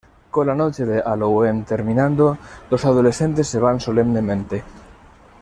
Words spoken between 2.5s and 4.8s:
los adolescentes se van solemnemente.